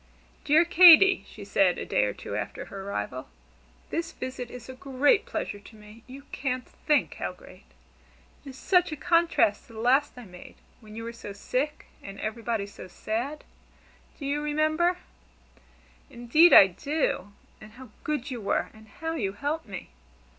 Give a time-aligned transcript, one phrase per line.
[0.45, 3.29] "Dear Katy," she said a day or two after her arrival,
[3.91, 7.65] "this visit is a great pleasure to me you can't think how great.
[8.43, 11.85] It is such a contrast to the last I made, when you were so sick,
[12.01, 13.43] and everybody so sad.
[14.17, 14.97] Do you remember?"
[16.09, 17.33] "Indeed I do!
[17.61, 19.91] And how good you were, and how you helped me!